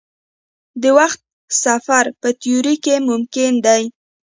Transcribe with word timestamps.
د 0.81 0.83
وخت 0.97 1.19
سفر 1.63 2.05
په 2.21 2.29
تیوري 2.41 2.75
کې 2.83 2.95
ممکن 3.09 3.51
دی. 3.65 3.83